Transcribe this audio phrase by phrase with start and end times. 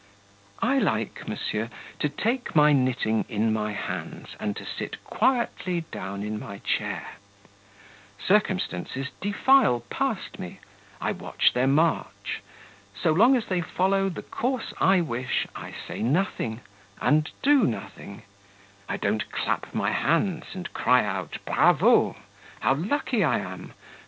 [0.63, 1.69] "I like, monsieur,
[1.99, 7.17] to take my knitting in my hands, and to sit quietly down in my chair;
[8.17, 10.57] circumstances defile past me;
[10.99, 12.41] I watch their march;
[12.99, 16.61] so long as they follow the course I wish, I say nothing,
[16.99, 18.23] and do nothing;
[18.89, 22.15] I don't clap my hands, and cry out 'Bravo!
[22.61, 23.73] How lucky I am!